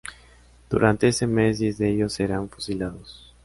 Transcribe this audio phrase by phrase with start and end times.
[0.67, 3.35] Durante ese mes, diez de ellos serán fusilados.